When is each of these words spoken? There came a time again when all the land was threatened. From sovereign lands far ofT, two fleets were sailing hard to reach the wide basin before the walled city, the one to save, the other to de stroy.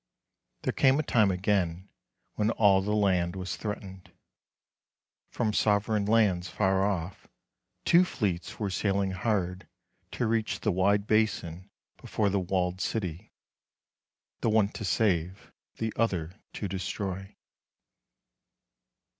There 0.63 0.73
came 0.73 0.97
a 0.97 1.03
time 1.03 1.29
again 1.29 1.87
when 2.33 2.49
all 2.49 2.81
the 2.81 2.95
land 2.95 3.35
was 3.35 3.55
threatened. 3.55 4.11
From 5.29 5.53
sovereign 5.53 6.07
lands 6.07 6.49
far 6.49 6.83
ofT, 6.83 7.29
two 7.85 8.03
fleets 8.03 8.59
were 8.59 8.71
sailing 8.71 9.11
hard 9.11 9.67
to 10.13 10.25
reach 10.25 10.61
the 10.61 10.71
wide 10.71 11.05
basin 11.05 11.69
before 11.97 12.31
the 12.31 12.39
walled 12.39 12.81
city, 12.81 13.31
the 14.39 14.49
one 14.49 14.69
to 14.69 14.83
save, 14.83 15.51
the 15.77 15.93
other 15.95 16.33
to 16.53 16.67
de 16.67 16.79
stroy. 16.79 17.35